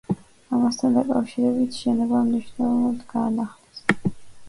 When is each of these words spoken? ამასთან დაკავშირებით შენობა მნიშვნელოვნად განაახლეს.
ამასთან 0.59 0.95
დაკავშირებით 0.99 1.79
შენობა 1.83 2.25
მნიშვნელოვნად 2.33 3.07
განაახლეს. 3.17 3.89